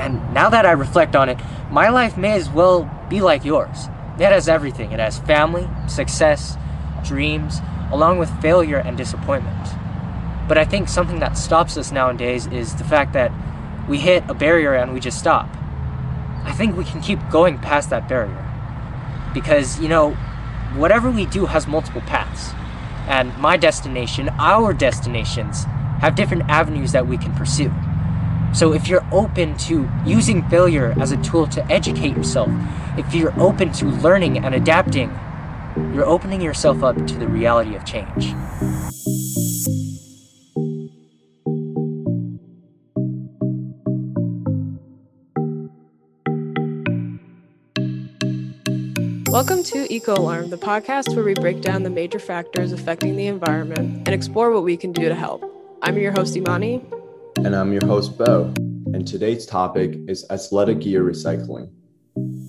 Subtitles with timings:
[0.00, 1.38] And now that I reflect on it,
[1.70, 3.86] my life may as well be like yours.
[4.18, 4.92] It has everything.
[4.92, 6.56] It has family, success,
[7.04, 7.60] dreams,
[7.92, 9.68] along with failure and disappointment.
[10.48, 13.30] But I think something that stops us nowadays is the fact that
[13.88, 15.48] we hit a barrier and we just stop.
[16.44, 18.46] I think we can keep going past that barrier.
[19.34, 20.12] Because, you know,
[20.76, 22.54] whatever we do has multiple paths.
[23.06, 25.64] And my destination, our destinations,
[26.00, 27.70] have different avenues that we can pursue.
[28.52, 32.50] So if you're open to using failure as a tool to educate yourself,
[32.98, 35.08] if you're open to learning and adapting,
[35.94, 38.34] you're opening yourself up to the reality of change.
[49.30, 53.28] Welcome to Eco Alarm, the podcast where we break down the major factors affecting the
[53.28, 55.44] environment and explore what we can do to help.
[55.82, 56.82] I'm your host, Imani.
[57.42, 58.52] And I'm your host, Bo.
[58.92, 61.70] And today's topic is athletic gear recycling.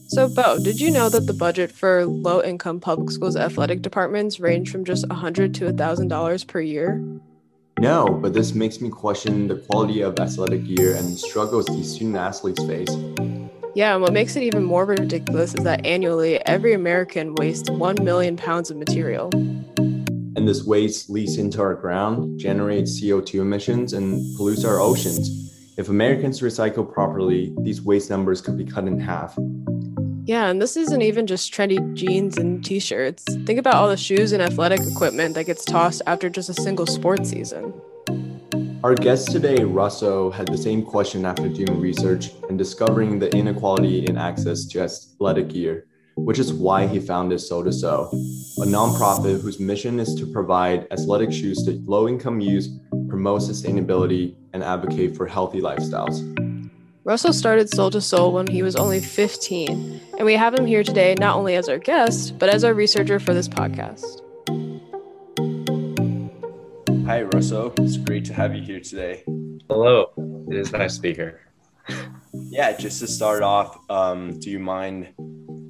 [0.07, 4.41] So, Bo, did you know that the budget for low income public schools athletic departments
[4.41, 7.01] range from just 100 to $1,000 per year?
[7.79, 11.89] No, but this makes me question the quality of athletic gear and the struggles these
[11.89, 12.89] student athletes face.
[13.73, 18.03] Yeah, and what makes it even more ridiculous is that annually every American wastes 1
[18.03, 19.31] million pounds of material.
[20.41, 25.53] And this waste leaks into our ground, generates CO2 emissions, and pollutes our oceans.
[25.77, 29.37] If Americans recycle properly, these waste numbers could be cut in half.
[30.25, 33.23] Yeah, and this isn't even just trendy jeans and t shirts.
[33.45, 36.87] Think about all the shoes and athletic equipment that gets tossed after just a single
[36.87, 37.71] sports season.
[38.83, 44.05] Our guest today, Russell, had the same question after doing research and discovering the inequality
[44.07, 45.85] in access to athletic gear,
[46.25, 48.09] which is why he founded Soul to Soul,
[48.61, 52.67] a nonprofit whose mission is to provide athletic shoes to low income youth,
[53.09, 56.19] promote sustainability, and advocate for healthy lifestyles.
[57.03, 60.83] Russell started Soul to Soul when he was only 15, and we have him here
[60.83, 64.21] today not only as our guest, but as our researcher for this podcast.
[67.05, 67.73] Hi, Russell.
[67.79, 69.23] It's great to have you here today.
[69.67, 70.11] Hello.
[70.49, 71.41] It is nice to be here.
[72.33, 75.13] Yeah, just to start off, um, do you mind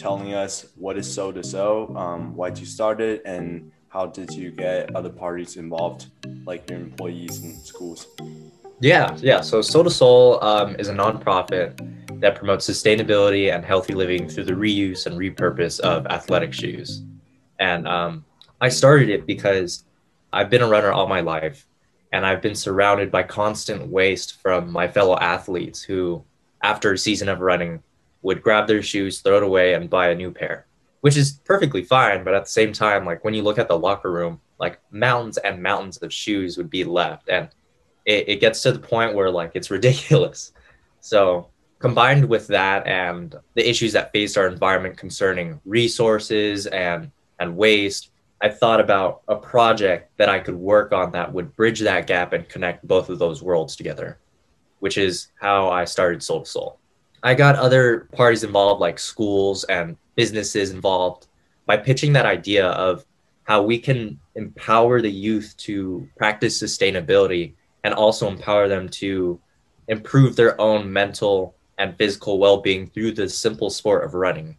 [0.02, 4.50] telling us what is Soul to Soul, um, why you started, and how did you
[4.50, 6.08] get other parties involved,
[6.44, 8.08] like your employees and schools?
[8.80, 9.42] Yeah, yeah.
[9.42, 11.78] So Soul to Soul um, is a nonprofit
[12.20, 17.04] that promotes sustainability and healthy living through the reuse and repurpose of athletic shoes.
[17.60, 18.26] And um,
[18.60, 19.84] I started it because
[20.34, 21.68] I've been a runner all my life,
[22.12, 26.24] and I've been surrounded by constant waste from my fellow athletes who,
[26.64, 27.84] after a season of running,
[28.22, 30.66] would grab their shoes, throw it away, and buy a new pair,
[31.02, 32.24] which is perfectly fine.
[32.24, 35.38] But at the same time, like when you look at the locker room, like mountains
[35.38, 37.50] and mountains of shoes would be left, and
[38.06, 40.54] it, it gets to the point where like it's ridiculous.
[41.04, 41.48] So
[41.80, 48.12] combined with that and the issues that face our environment concerning resources and and waste
[48.44, 52.34] I thought about a project that I could work on that would bridge that gap
[52.34, 54.18] and connect both of those worlds together,
[54.80, 56.80] which is how I started Soul to Soul.
[57.24, 61.28] I got other parties involved, like schools and businesses involved,
[61.66, 63.06] by pitching that idea of
[63.44, 69.40] how we can empower the youth to practice sustainability and also empower them to
[69.88, 74.56] improve their own mental and physical well being through the simple sport of running.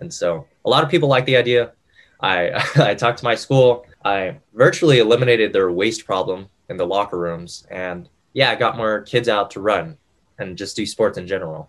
[0.00, 1.72] And so a lot of people like the idea.
[2.20, 3.86] I I talked to my school.
[4.04, 9.02] I virtually eliminated their waste problem in the locker rooms, and yeah, I got more
[9.02, 9.96] kids out to run
[10.38, 11.68] and just do sports in general.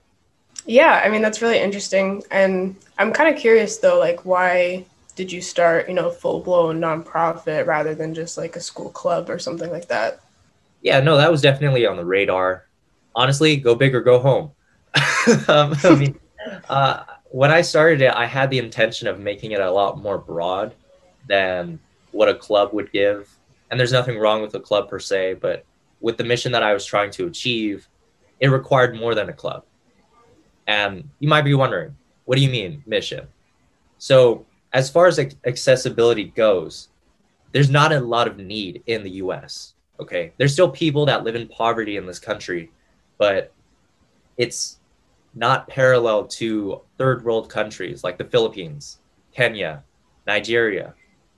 [0.66, 4.85] Yeah, I mean that's really interesting, and I'm kind of curious though, like why
[5.16, 9.29] did you start, you know, full blown nonprofit rather than just like a school club
[9.29, 10.22] or something like that?
[10.81, 12.66] Yeah, no, that was definitely on the radar.
[13.16, 14.51] Honestly, go big or go home.
[15.47, 16.19] um, I mean,
[16.69, 20.18] uh, when I started it, I had the intention of making it a lot more
[20.18, 20.74] broad
[21.28, 21.80] than
[22.12, 23.30] what a club would give.
[23.69, 25.66] And there's nothing wrong with a club per se, but
[26.00, 27.88] with the mission that I was trying to achieve,
[28.40, 29.63] it required more than a club.
[30.68, 31.95] And you might be wondering,
[32.25, 33.27] what do you mean, mission?
[33.98, 36.89] So, as far as accessibility goes,
[37.51, 39.75] there's not a lot of need in the US.
[40.00, 40.33] Okay.
[40.38, 42.71] There's still people that live in poverty in this country,
[43.18, 43.54] but
[44.38, 44.80] it's
[45.36, 49.00] not parallel to third world countries like the Philippines,
[49.31, 49.83] Kenya,
[50.25, 50.94] Nigeria,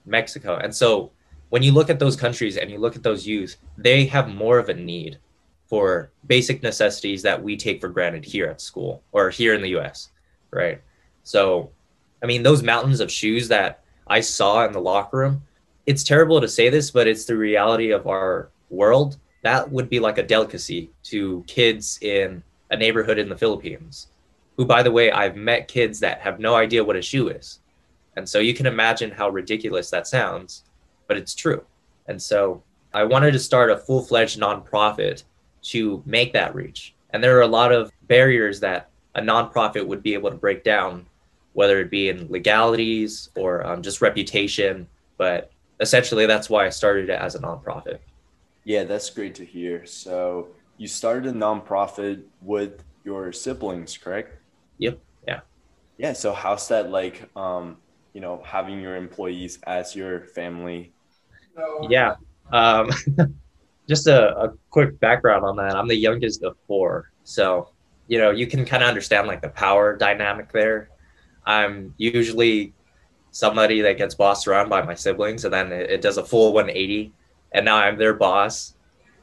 [0.06, 0.58] Mexico.
[0.58, 1.12] And so
[1.50, 4.58] when you look at those countries and you look at those youth, they have more
[4.60, 5.20] of a need
[5.68, 9.78] for basic necessities that we take for granted here at school or here in the
[9.80, 10.10] US,
[10.52, 10.82] right?
[11.24, 11.72] So,
[12.22, 15.42] I mean, those mountains of shoes that I saw in the locker room,
[15.86, 19.18] it's terrible to say this, but it's the reality of our world.
[19.42, 24.08] That would be like a delicacy to kids in a neighborhood in the Philippines,
[24.58, 27.60] who, by the way, I've met kids that have no idea what a shoe is.
[28.16, 30.64] And so you can imagine how ridiculous that sounds,
[31.08, 31.64] but it's true.
[32.08, 32.64] And so
[32.94, 35.24] I wanted to start a full fledged nonprofit
[35.66, 36.94] to make that reach.
[37.12, 40.64] And there are a lot of barriers that a nonprofit would be able to break
[40.64, 41.06] down,
[41.54, 44.88] whether it be in legalities or um, just reputation.
[45.18, 48.00] But essentially, that's why I started it as a nonprofit.
[48.64, 49.86] Yeah, that's great to hear.
[49.86, 54.38] So you started a nonprofit with your siblings, correct?
[54.80, 55.00] Yep.
[55.28, 55.40] Yeah.
[55.98, 56.14] Yeah.
[56.14, 57.30] So how's that like?
[57.36, 57.78] Um,
[58.14, 60.94] you know, having your employees as your family.
[61.90, 62.16] Yeah.
[62.52, 62.90] Um,
[63.88, 65.76] just a, a quick background on that.
[65.76, 67.70] I'm the youngest of four, so
[68.08, 70.90] you know you can kind of understand like the power dynamic there.
[71.46, 72.74] I'm usually
[73.32, 76.54] somebody that gets bossed around by my siblings, and then it, it does a full
[76.54, 77.12] 180,
[77.52, 78.76] and now I'm their boss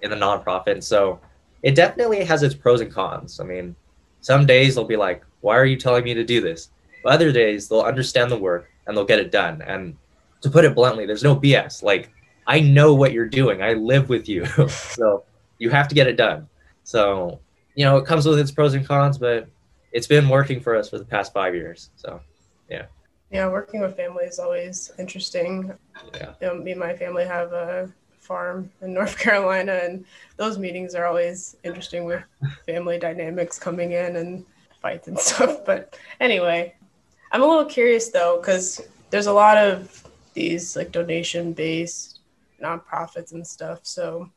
[0.03, 0.82] in the nonprofit.
[0.82, 1.20] So
[1.62, 3.41] it definitely has its pros and cons.
[3.41, 3.75] I mean,
[4.20, 6.70] some days they'll be like, "Why are you telling me to do this?"
[7.03, 9.62] But other days they'll understand the work and they'll get it done.
[9.62, 9.97] And
[10.43, 11.82] to put it bluntly, there's no BS.
[11.82, 12.12] Like
[12.46, 13.62] I know what you're doing.
[13.62, 14.46] I live with you.
[14.68, 15.24] so
[15.58, 16.48] you have to get it done.
[16.84, 17.40] So,
[17.74, 19.48] you know, it comes with its pros and cons, but
[19.92, 21.90] it's been working for us for the past five years.
[21.96, 22.20] So,
[22.68, 22.86] yeah.
[23.30, 25.72] Yeah, working with family is always interesting.
[26.14, 26.34] Yeah.
[26.40, 27.90] You know, me and my family have a
[28.20, 30.04] farm in North Carolina, and
[30.36, 32.22] those meetings are always interesting with
[32.66, 34.44] family dynamics coming in and
[34.80, 35.64] fights and stuff.
[35.64, 36.74] But anyway,
[37.30, 38.80] I'm a little curious though, because
[39.10, 42.12] there's a lot of these like donation based
[42.62, 43.81] nonprofits and stuff.
[43.82, 44.31] So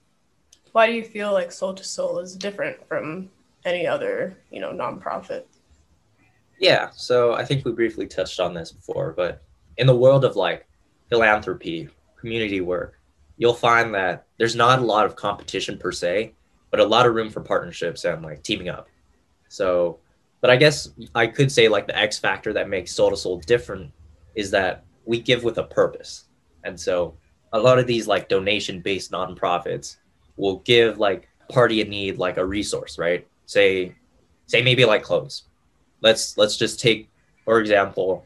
[0.72, 3.30] why do you feel like Soul to Soul is different from
[3.64, 5.44] any other, you know, nonprofit?
[6.60, 9.42] Yeah, so I think we briefly touched on this before, but
[9.78, 10.68] in the world of like
[11.10, 11.90] philanthropy,
[12.20, 13.00] community work,
[13.38, 16.34] you'll find that there's not a lot of competition per se,
[16.72, 18.88] but a lot of room for partnerships and like teaming up.
[19.50, 20.00] So,
[20.42, 23.40] but I guess I could say like the X factor that makes Soul to Soul
[23.40, 23.92] different
[24.36, 26.26] is that we give with a purpose.
[26.64, 27.16] And so
[27.56, 29.96] a lot of these like donation based nonprofits
[30.36, 33.26] will give like party in need like a resource, right?
[33.46, 33.96] Say
[34.46, 35.44] say maybe like clothes.
[36.02, 37.10] Let's let's just take
[37.46, 38.26] for example,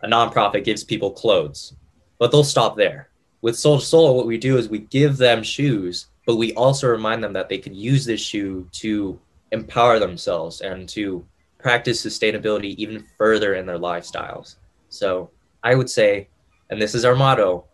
[0.00, 1.74] a nonprofit gives people clothes,
[2.18, 3.10] but they'll stop there.
[3.42, 6.88] With Soul to Soul, what we do is we give them shoes, but we also
[6.88, 9.18] remind them that they can use this shoe to
[9.52, 11.24] empower themselves and to
[11.58, 14.56] practice sustainability even further in their lifestyles.
[14.88, 15.30] So
[15.62, 16.28] I would say,
[16.70, 17.64] and this is our motto,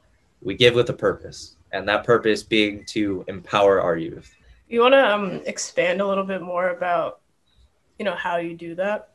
[0.43, 4.35] we give with a purpose, and that purpose being to empower our youth.
[4.69, 7.21] You want to um, expand a little bit more about,
[7.99, 9.11] you know, how you do that?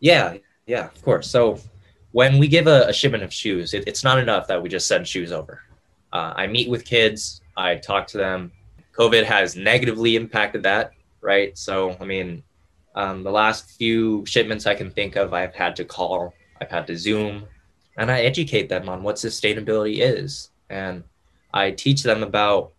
[0.00, 0.36] Yeah,
[0.66, 1.30] yeah, of course.
[1.30, 1.60] So
[2.12, 4.86] when we give a, a shipment of shoes, it, it's not enough that we just
[4.86, 5.62] send shoes over.
[6.12, 8.50] Uh, I meet with kids, I talk to them.
[8.92, 11.56] COVID has negatively impacted that, right?
[11.56, 12.42] So, I mean,
[12.94, 16.86] um, the last few shipments I can think of, I've had to call, I've had
[16.88, 17.44] to Zoom,
[17.96, 20.50] and I educate them on what sustainability is.
[20.68, 21.04] And
[21.52, 22.72] I teach them about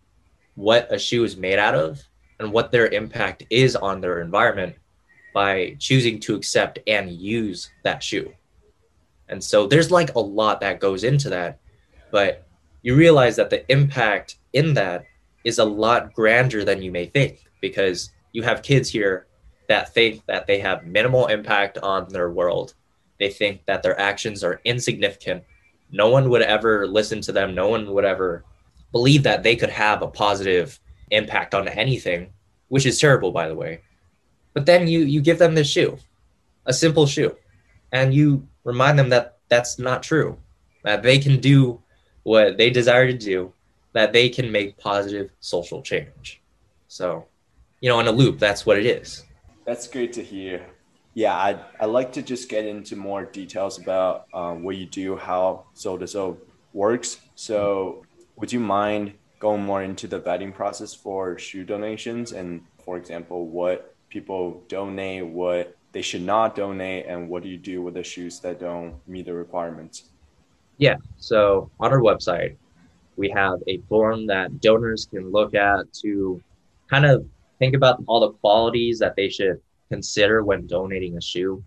[0.54, 2.02] what a shoe is made out of
[2.38, 4.74] and what their impact is on their environment
[5.34, 8.32] by choosing to accept and use that shoe.
[9.28, 11.58] And so there's like a lot that goes into that,
[12.10, 12.46] but
[12.82, 15.06] you realize that the impact in that
[15.44, 19.26] is a lot grander than you may think because you have kids here
[19.68, 22.74] that think that they have minimal impact on their world
[23.22, 25.44] they think that their actions are insignificant.
[25.92, 27.54] No one would ever listen to them.
[27.54, 28.44] No one would ever
[28.90, 30.80] believe that they could have a positive
[31.12, 32.32] impact on anything,
[32.66, 33.80] which is terrible, by the way.
[34.54, 35.98] But then you you give them this shoe,
[36.66, 37.36] a simple shoe,
[37.92, 40.36] and you remind them that that's not true.
[40.82, 41.80] That they can do
[42.24, 43.52] what they desire to do,
[43.92, 46.42] that they can make positive social change.
[46.88, 47.26] So,
[47.80, 49.24] you know, in a loop, that's what it is.
[49.64, 50.66] That's great to hear
[51.14, 55.16] yeah, I'd, I'd like to just get into more details about um, what you do,
[55.16, 56.38] how Soul to Soul
[56.72, 57.20] works.
[57.34, 58.04] So,
[58.36, 63.46] would you mind going more into the vetting process for shoe donations and, for example,
[63.46, 68.02] what people donate, what they should not donate, and what do you do with the
[68.02, 70.10] shoes that don't meet the requirements?
[70.78, 72.56] Yeah, so on our website,
[73.16, 76.42] we have a form that donors can look at to
[76.88, 77.26] kind of
[77.58, 79.60] think about all the qualities that they should
[79.92, 81.62] consider when donating a shoe.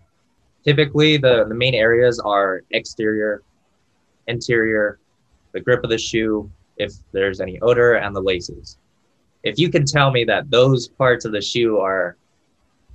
[0.64, 3.42] Typically, the, the main areas are exterior,
[4.26, 4.98] interior,
[5.52, 8.78] the grip of the shoe, if there's any odor, and the laces.
[9.44, 12.16] If you can tell me that those parts of the shoe are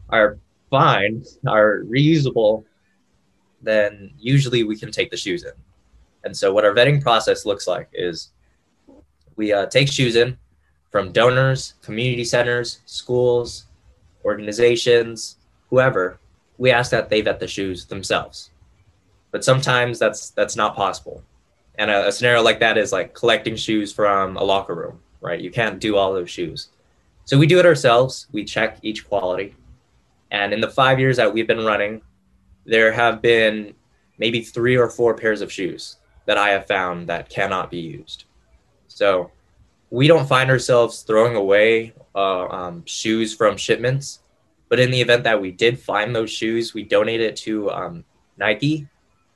[0.09, 0.37] are
[0.69, 2.65] fine, are reusable,
[3.61, 5.53] then usually we can take the shoes in.
[6.25, 8.31] And so, what our vetting process looks like is
[9.37, 10.37] we uh, take shoes in
[10.91, 13.67] from donors, community centers, schools,
[14.25, 15.37] organizations,
[15.69, 16.19] whoever,
[16.57, 18.51] we ask that they vet the shoes themselves.
[19.31, 21.23] But sometimes that's that's not possible.
[21.75, 25.39] And a, a scenario like that is like collecting shoes from a locker room, right?
[25.39, 26.69] You can't do all those shoes.
[27.25, 28.27] So we do it ourselves.
[28.31, 29.55] We check each quality.
[30.31, 32.01] And in the five years that we've been running,
[32.65, 33.73] there have been
[34.17, 38.25] maybe three or four pairs of shoes that I have found that cannot be used.
[38.87, 39.31] So
[39.91, 44.19] we don't find ourselves throwing away uh, um, shoes from shipments,
[44.69, 48.05] but in the event that we did find those shoes, we donate it to um,
[48.37, 48.87] Nike,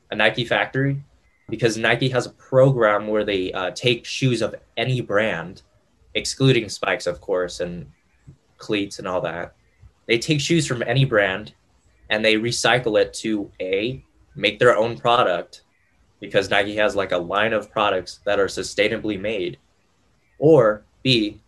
[0.10, 1.04] a Nike factory,
[1.50, 5.62] because Nike has a program where they uh, take shoes of any brand,
[6.14, 7.86] excluding spikes, of course, and
[8.58, 9.54] cleats and all that.
[10.08, 11.54] They take shoes from any brand
[12.10, 14.04] and they recycle it to A,
[14.36, 15.64] make their own product,
[16.22, 19.58] because Nike has like a line of products that are sustainably made,
[20.40, 21.40] or B,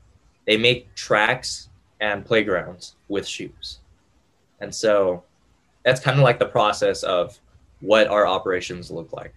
[0.46, 3.80] they make tracks and playgrounds with shoes.
[4.60, 5.24] And so
[5.84, 7.40] that's kind of like the process of
[7.82, 9.34] what our operations look like.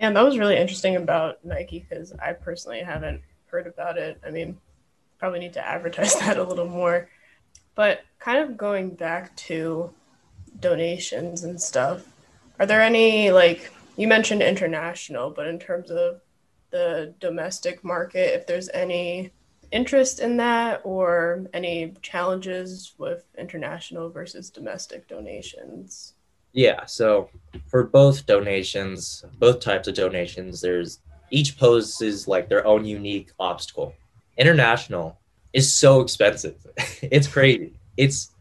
[0.00, 4.20] Yeah, that was really interesting about Nike because I personally haven't heard about it.
[4.26, 4.58] I mean,
[5.18, 7.08] probably need to advertise that a little more.
[7.74, 9.90] But kind of going back to
[10.60, 12.06] donations and stuff,
[12.58, 16.20] are there any, like, you mentioned international, but in terms of
[16.74, 19.30] the domestic market, if there's any
[19.70, 26.14] interest in that or any challenges with international versus domestic donations?
[26.52, 27.30] Yeah, so
[27.68, 30.98] for both donations, both types of donations, there's
[31.30, 33.94] each poses like their own unique obstacle.
[34.36, 35.16] International
[35.52, 36.56] is so expensive.
[37.02, 37.72] it's crazy.
[37.96, 38.32] It's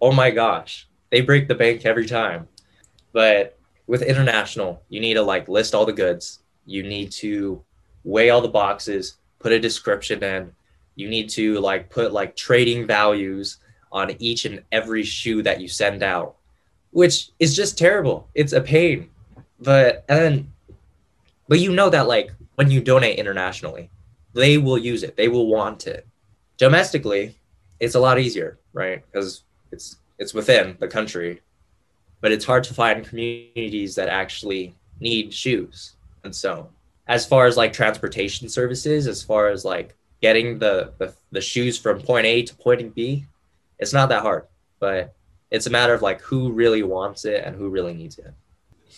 [0.00, 0.88] oh my gosh.
[1.10, 2.48] They break the bank every time.
[3.12, 6.40] But with international, you need to like list all the goods.
[6.64, 7.62] You need to
[8.04, 10.52] weigh all the boxes, put a description in.
[10.94, 13.58] You need to like put like trading values
[13.90, 16.36] on each and every shoe that you send out
[16.94, 18.28] which is just terrible.
[18.34, 19.10] It's a pain.
[19.60, 20.52] But and then,
[21.48, 23.90] but you know that like when you donate internationally,
[24.32, 25.16] they will use it.
[25.16, 26.06] They will want it.
[26.56, 27.36] Domestically,
[27.80, 29.04] it's a lot easier, right?
[29.10, 29.42] Because
[29.72, 31.42] it's it's within the country,
[32.20, 35.94] but it's hard to find communities that actually need shoes.
[36.22, 36.70] And so,
[37.06, 41.78] as far as like transportation services, as far as like getting the the, the shoes
[41.78, 43.26] from point A to point B,
[43.78, 44.46] it's not that hard.
[44.80, 45.14] But
[45.50, 48.32] it's a matter of like who really wants it and who really needs it.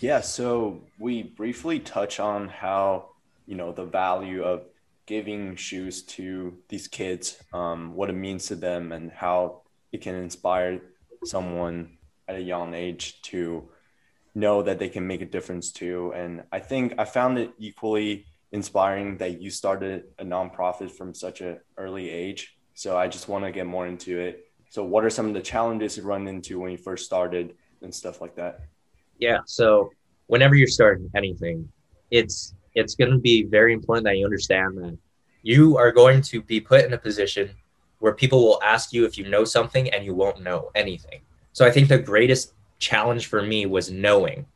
[0.00, 3.10] Yeah, so we briefly touch on how,
[3.46, 4.64] you know, the value of
[5.06, 10.14] giving shoes to these kids, um, what it means to them, and how it can
[10.14, 10.80] inspire
[11.24, 11.96] someone
[12.28, 13.68] at a young age to
[14.36, 16.12] know that they can make a difference too.
[16.14, 21.40] And I think I found it equally inspiring that you started a nonprofit from such
[21.40, 22.56] an early age.
[22.74, 25.40] So I just want to get more into it so, what are some of the
[25.40, 28.60] challenges you run into when you first started and stuff like that?
[29.18, 29.38] Yeah.
[29.46, 29.90] So,
[30.26, 31.70] whenever you're starting anything,
[32.10, 34.98] it's it's going to be very important that you understand that
[35.42, 37.50] you are going to be put in a position
[38.00, 41.20] where people will ask you if you know something and you won't know anything.
[41.52, 44.46] So, I think the greatest challenge for me was knowing,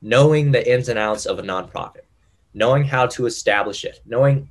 [0.00, 2.04] knowing the ins and outs of a nonprofit,
[2.54, 4.50] knowing how to establish it, knowing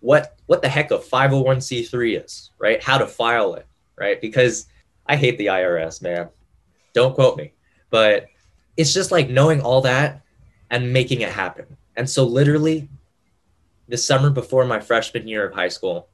[0.00, 2.82] what what the heck a 501c3 is, right?
[2.82, 4.20] How to file it, right?
[4.20, 4.66] Because
[5.06, 6.28] I hate the IRS, man.
[6.92, 7.52] Don't quote me,
[7.90, 8.26] but
[8.76, 10.22] it's just like knowing all that
[10.70, 11.66] and making it happen.
[11.96, 12.88] And so, literally,
[13.88, 16.08] the summer before my freshman year of high school,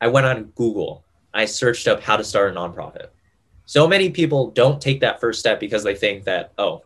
[0.00, 1.04] I went on Google.
[1.32, 3.08] I searched up how to start a nonprofit.
[3.70, 6.82] So many people don't take that first step because they think that, oh,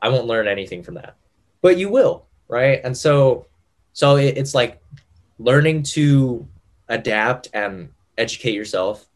[0.00, 1.16] I won't learn anything from that.
[1.62, 2.80] But you will, right?
[2.84, 3.46] And so,
[3.92, 4.80] so it's like
[5.38, 6.46] learning to
[6.88, 9.08] adapt and educate yourself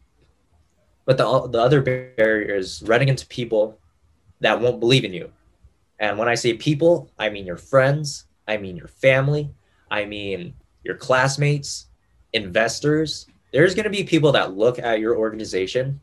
[1.05, 3.79] but the, the other barrier is running into people
[4.39, 5.31] that won't believe in you.
[5.99, 9.49] And when I say people, I mean your friends, I mean your family,
[9.91, 10.53] I mean
[10.83, 11.87] your classmates,
[12.33, 13.27] investors.
[13.51, 15.99] There's going to be people that look at your organization,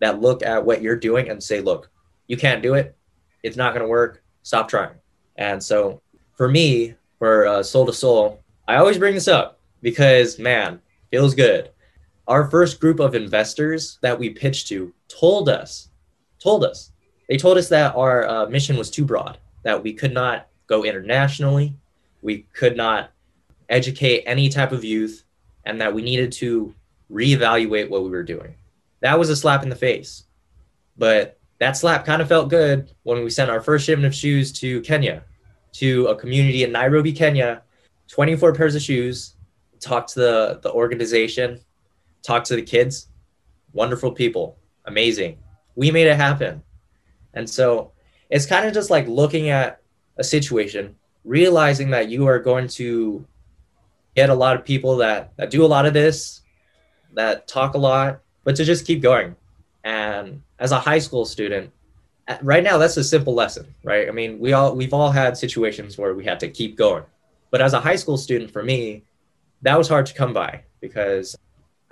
[0.00, 1.90] that look at what you're doing and say, look,
[2.26, 2.96] you can't do it.
[3.42, 4.22] It's not going to work.
[4.42, 4.94] Stop trying.
[5.36, 6.00] And so
[6.34, 11.34] for me, for uh, Soul to Soul, I always bring this up because, man, feels
[11.34, 11.70] good
[12.28, 15.90] our first group of investors that we pitched to told us,
[16.40, 16.92] told us,
[17.28, 20.84] they told us that our uh, mission was too broad, that we could not go
[20.84, 21.76] internationally,
[22.22, 23.10] we could not
[23.68, 25.24] educate any type of youth,
[25.64, 26.74] and that we needed to
[27.10, 28.54] reevaluate what we were doing.
[29.06, 30.24] That was a slap in the face.
[30.98, 34.50] But that slap kind of felt good when we sent our first shipment of shoes
[34.54, 35.22] to Kenya,
[35.74, 37.62] to a community in Nairobi, Kenya,
[38.08, 39.36] 24 pairs of shoes,
[39.78, 41.60] talked to the, the organization,
[42.24, 43.06] talk to the kids,
[43.72, 44.58] wonderful people.
[44.86, 45.38] amazing.
[45.76, 46.60] We made it happen.
[47.32, 47.92] And so
[48.28, 49.82] it's kind of just like looking at
[50.16, 53.24] a situation, realizing that you are going to
[54.16, 56.40] get a lot of people that, that do a lot of this,
[57.14, 59.34] that talk a lot, but to just keep going.
[59.82, 61.72] And as a high school student,
[62.42, 64.08] right now that's a simple lesson, right?
[64.08, 67.02] I mean, we all we've all had situations where we had to keep going.
[67.50, 69.02] But as a high school student for me,
[69.62, 71.36] that was hard to come by because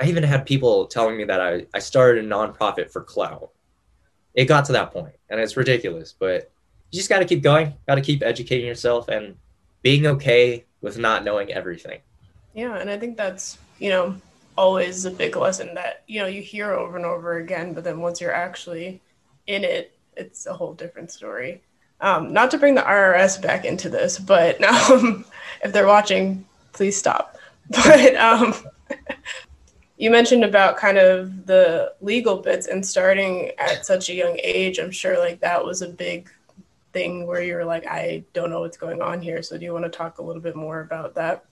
[0.00, 3.50] I even had people telling me that I, I started a nonprofit for clout.
[4.34, 6.52] It got to that point and it's ridiculous, but
[6.90, 9.36] you just got to keep going, got to keep educating yourself and
[9.82, 12.00] being okay with not knowing everything.
[12.54, 14.16] Yeah, and I think that's, you know,
[14.56, 18.00] always a big lesson that, you know, you hear over and over again, but then
[18.00, 19.00] once you're actually
[19.46, 21.62] in it, it's a whole different story.
[22.00, 25.24] Um, not to bring the IRS back into this, but um,
[25.64, 27.36] if they're watching, please stop.
[27.70, 28.54] But um,
[29.96, 34.78] you mentioned about kind of the legal bits and starting at such a young age.
[34.78, 36.30] I'm sure like that was a big
[36.92, 39.42] thing where you were like, I don't know what's going on here.
[39.42, 41.46] So do you want to talk a little bit more about that?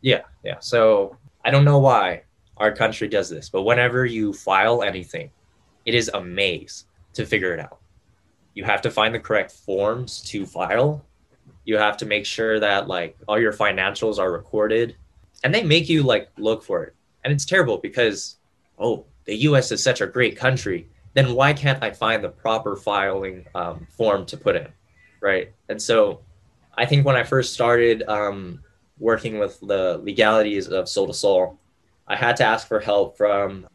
[0.00, 0.56] Yeah, yeah.
[0.60, 2.22] So I don't know why
[2.58, 5.30] our country does this, but whenever you file anything,
[5.86, 7.80] it is a maze to figure it out
[8.58, 11.06] you have to find the correct forms to file.
[11.64, 14.96] You have to make sure that like all your financials are recorded
[15.44, 16.96] and they make you like look for it.
[17.22, 18.38] And it's terrible because
[18.76, 20.88] oh, the US is such a great country.
[21.14, 24.66] Then why can't I find the proper filing um, form to put in?
[25.20, 25.52] Right.
[25.68, 26.22] And so
[26.76, 28.60] I think when I first started um,
[28.98, 31.60] working with the legalities of Soul to Soul,
[32.08, 33.66] I had to ask for help from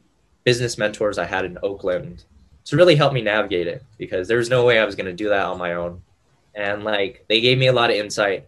[0.44, 2.26] business mentors I had in Oakland
[2.66, 5.14] to really help me navigate it because there was no way I was going to
[5.14, 6.02] do that on my own.
[6.56, 8.48] And like they gave me a lot of insight,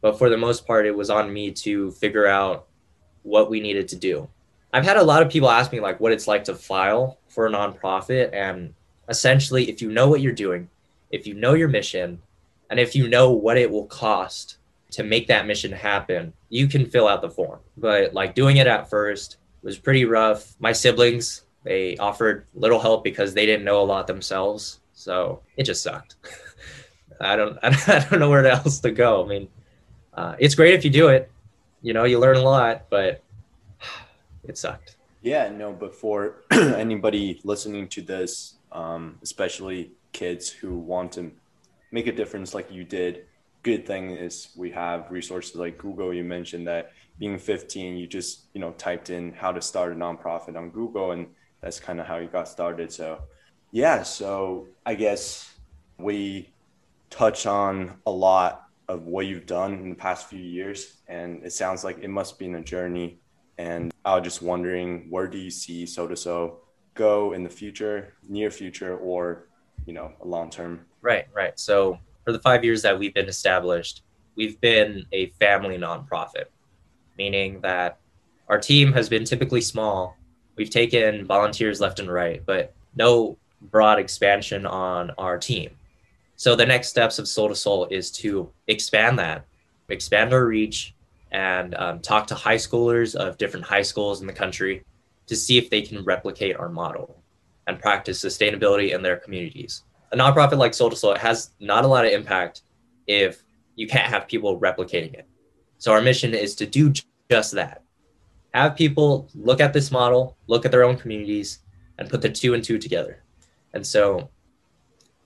[0.00, 2.66] but for the most part, it was on me to figure out
[3.22, 4.28] what we needed to do.
[4.72, 7.46] I've had a lot of people ask me like what it's like to file for
[7.46, 8.32] a nonprofit.
[8.32, 8.74] And
[9.08, 10.68] essentially, if you know what you're doing,
[11.10, 12.20] if you know your mission,
[12.70, 14.56] and if you know what it will cost
[14.92, 17.60] to make that mission happen, you can fill out the form.
[17.78, 20.54] But like doing it at first was pretty rough.
[20.60, 24.80] My siblings, they offered little help because they didn't know a lot themselves.
[24.92, 26.16] So it just sucked.
[27.20, 29.24] I don't I don't know where else to go.
[29.24, 29.48] I mean,
[30.12, 31.30] uh, it's great if you do it.
[31.80, 33.22] You know, you learn a lot, but
[34.44, 34.96] it sucked.
[35.22, 41.32] Yeah, no, but for anybody listening to this, um, especially kids who want to
[41.92, 43.24] make a difference like you did,
[43.62, 46.12] good thing is we have resources like Google.
[46.12, 49.94] You mentioned that being 15, you just, you know, typed in how to start a
[49.94, 51.26] nonprofit on Google and
[51.60, 52.92] that's kind of how you got started.
[52.92, 53.22] So,
[53.70, 55.54] yeah, so I guess
[55.96, 56.52] we
[57.08, 61.52] touch on a lot of what you've done in the past few years, and it
[61.52, 63.20] sounds like it must be in a journey.
[63.58, 66.60] And I was just wondering, where do you see Soul to Soul
[66.94, 69.46] go in the future, near future, or
[69.86, 70.84] you know, long term?
[71.00, 71.58] Right, right.
[71.58, 74.02] So for the five years that we've been established,
[74.36, 76.46] we've been a family nonprofit,
[77.18, 77.98] meaning that
[78.48, 80.16] our team has been typically small
[80.56, 85.70] we've taken volunteers left and right, but no broad expansion on our team.
[86.36, 89.44] So the next steps of Soul to Soul is to expand that,
[89.88, 90.94] expand our reach,
[91.30, 94.82] and um, talk to high schoolers of different high schools in the country
[95.26, 97.16] to see if they can replicate our model
[97.66, 99.84] and practice sustainability in their communities.
[100.12, 102.62] A nonprofit like Soul to Soul has not a lot of impact
[103.06, 103.42] if
[103.76, 105.26] you can't have people replicating it.
[105.78, 106.92] So our mission is to do
[107.30, 107.82] just that
[108.54, 111.60] have people look at this model, look at their own communities,
[111.98, 113.22] and put the two and two together.
[113.74, 114.30] And so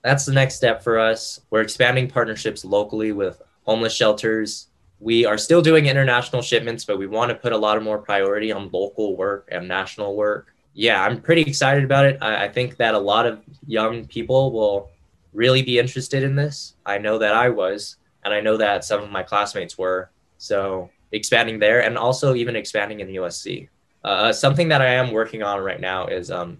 [0.03, 1.41] that's the next step for us.
[1.49, 4.67] We're expanding partnerships locally with homeless shelters.
[4.99, 7.97] We are still doing international shipments, but we want to put a lot of more
[7.97, 10.53] priority on local work and national work.
[10.77, 12.19] Yeah, I'm pretty excited about it.
[12.21, 14.91] I, I think that a lot of young people will
[15.33, 16.75] really be interested in this.
[16.85, 20.11] I know that I was, and I know that some of my classmates were.
[20.37, 23.69] So expanding there and also even expanding in the USC.
[24.05, 26.59] Uh, uh, something that I am working on right now is um,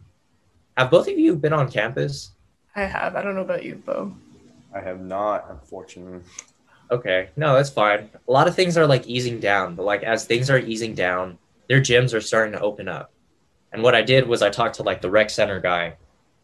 [0.77, 2.32] have both of you been on campus?
[2.75, 3.15] I have.
[3.15, 4.15] I don't know about you, Bo.
[4.73, 6.21] I have not, unfortunately.
[6.89, 8.10] Okay, no, that's fine.
[8.27, 11.38] A lot of things are like easing down, but like as things are easing down,
[11.69, 13.12] their gyms are starting to open up.
[13.77, 15.93] And what I did was I talked to like the rec center guy.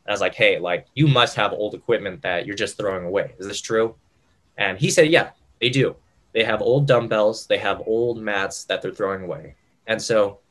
[0.07, 3.33] I was like, hey, like you must have old equipment that you're just throwing away.
[3.39, 3.95] Is this true?
[4.59, 5.95] And he said, yeah, they do.
[6.33, 9.55] They have old dumbbells, they have old mats that they're throwing away.
[9.87, 10.41] And so,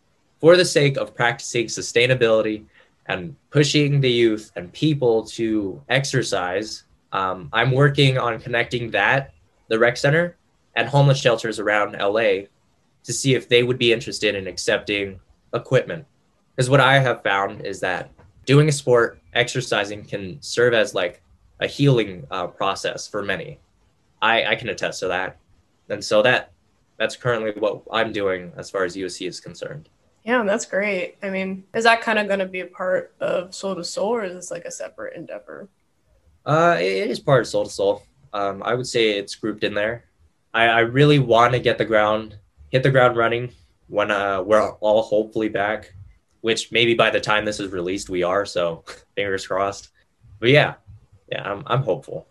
[0.41, 2.65] for the sake of practicing sustainability
[3.07, 9.35] and pushing the youth and people to exercise, um, I'm working on connecting that,
[9.69, 10.37] the rec center,
[10.75, 12.49] and homeless shelters around LA
[13.05, 15.21] to see if they would be interested in accepting
[15.55, 16.07] equipment.
[16.55, 18.11] Because what I have found is that
[18.45, 21.23] doing a sport, exercising can serve as like
[21.61, 23.59] a healing uh, process for many.
[24.21, 25.39] I, I can attest to that.
[25.89, 26.53] And so that
[26.99, 29.89] that's currently what I'm doing as far as USC is concerned.
[30.25, 31.17] Yeah, that's great.
[31.23, 34.11] I mean, is that kind of going to be a part of Soul to Soul,
[34.11, 35.69] or is this like a separate endeavor?
[36.47, 38.03] Uh, it is part of Soul to Soul.
[38.33, 40.05] Um, I would say it's grouped in there.
[40.55, 42.39] I, I really want to get the ground,
[42.71, 43.51] hit the ground running
[43.89, 45.93] when uh, we're all hopefully back,
[46.43, 48.45] which maybe by the time this is released we are.
[48.47, 48.85] So
[49.17, 49.89] fingers crossed.
[50.39, 50.75] But yeah,
[51.31, 52.27] yeah, I'm I'm hopeful.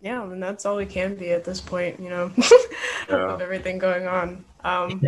[0.00, 2.30] Yeah, and that's all we can be at this point, you know,
[3.08, 3.32] Yeah.
[3.32, 4.44] with everything going on.
[4.62, 5.02] Um,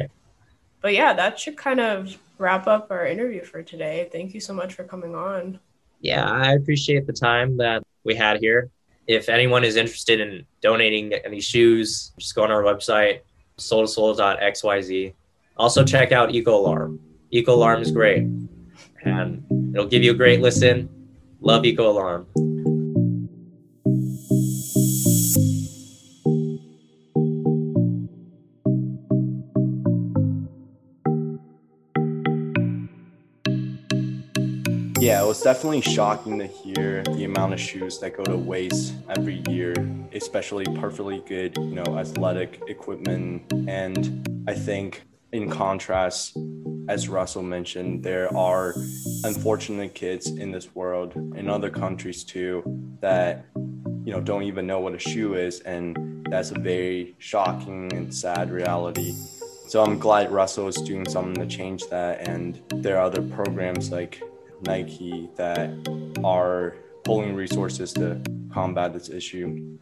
[0.80, 4.08] but yeah, that should kind of wrap up our interview for today.
[4.10, 5.58] Thank you so much for coming on.
[6.00, 8.70] yeah, I appreciate the time that we had here.
[9.06, 13.20] If anyone is interested in donating any shoes, just go on our website,
[13.58, 15.12] soul2soul.xyz.
[15.56, 17.00] Also check out Eco Alarm.
[17.30, 18.22] Eco Alarm is great.
[19.02, 20.88] And it'll give you a great listen.
[21.40, 22.26] Love Eco Alarm.
[34.98, 38.94] Yeah, it was definitely shocking to hear the amount of shoes that go to waste
[39.08, 39.72] every year,
[40.12, 43.44] especially perfectly good, you know, athletic equipment.
[43.68, 46.36] And I think in contrast,
[46.88, 48.74] as Russell mentioned, there are
[49.24, 52.62] unfortunate kids in this world, in other countries too,
[53.00, 55.60] that, you know, don't even know what a shoe is.
[55.60, 59.14] And that's a very shocking and sad reality.
[59.68, 62.28] So I'm glad Russell is doing something to change that.
[62.28, 64.22] And there are other programs like
[64.62, 65.70] Nike that
[66.22, 68.22] are pulling resources to
[68.52, 69.78] combat this issue.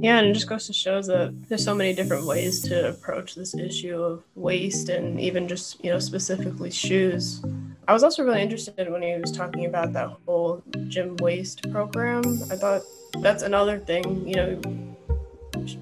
[0.00, 3.34] Yeah, and it just goes to show that there's so many different ways to approach
[3.34, 7.42] this issue of waste and even just, you know, specifically shoes.
[7.88, 12.22] I was also really interested when he was talking about that whole gym waste program.
[12.50, 12.82] I thought
[13.20, 14.60] that's another thing, you know,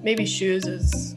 [0.01, 1.15] maybe shoes is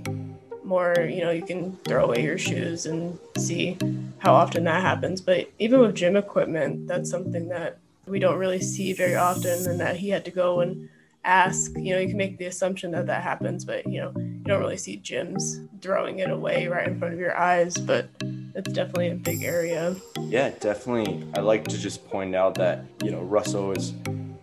[0.64, 3.78] more, you know, you can throw away your shoes and see
[4.18, 5.20] how often that happens.
[5.20, 9.78] But even with gym equipment, that's something that we don't really see very often, and
[9.80, 10.88] that he had to go and
[11.26, 11.72] ask.
[11.76, 14.60] You know, you can make the assumption that that happens, but you know, you don't
[14.60, 17.76] really see gyms throwing it away right in front of your eyes.
[17.76, 19.96] But it's definitely a big area.
[20.20, 21.26] Yeah, definitely.
[21.34, 23.92] I like to just point out that, you know, Russell is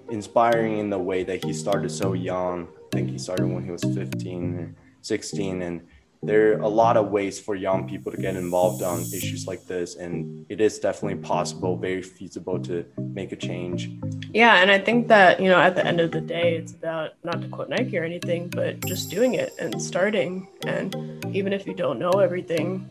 [0.10, 2.68] inspiring in the way that he started so young.
[2.94, 5.82] I think he started when he was 15 or 16 and
[6.26, 9.66] there are a lot of ways for young people to get involved on issues like
[9.66, 13.90] this and it is definitely possible very feasible to make a change
[14.34, 17.12] Yeah, and I think that, you know, at the end of the day, it's about
[17.24, 20.48] not to quote Nike or anything, but just doing it and starting.
[20.66, 22.90] And even if you don't know everything,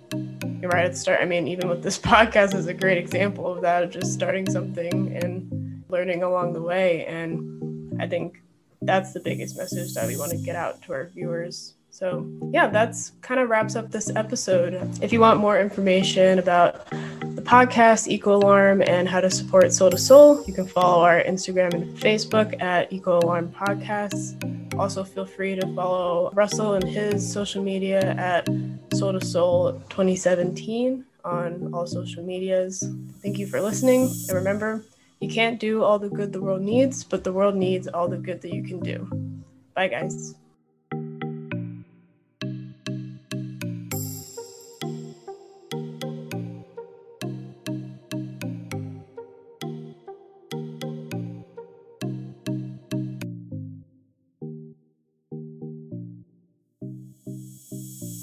[0.61, 1.21] you're right at the start.
[1.21, 4.49] I mean, even with this podcast is a great example of that, of just starting
[4.49, 7.07] something and learning along the way.
[7.07, 8.41] And I think
[8.81, 11.75] that's the biggest message that we want to get out to our viewers.
[11.93, 14.75] So, yeah, that's kind of wraps up this episode.
[15.03, 19.91] If you want more information about the podcast, Eco Alarm, and how to support Soul
[19.91, 24.39] to Soul, you can follow our Instagram and Facebook at Eco Alarm Podcasts.
[24.79, 28.49] Also, feel free to follow Russell and his social media at
[28.95, 32.83] Soul to Soul 2017 on all social medias.
[33.21, 34.05] Thank you for listening.
[34.29, 34.83] And remember,
[35.21, 38.17] you can't do all the good the world needs, but the world needs all the
[38.17, 39.45] good that you can do.
[39.75, 40.35] Bye, guys.